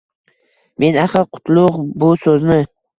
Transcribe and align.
Men 0.85 0.97
axir 1.05 1.29
kutlug’ 1.39 1.81
bu 2.05 2.13
so’zni 2.27 2.63